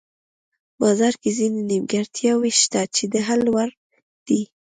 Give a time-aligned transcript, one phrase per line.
[0.81, 3.69] بازار کې ځینې نیمګړتیاوې شته چې د حل وړ
[4.27, 4.41] دي.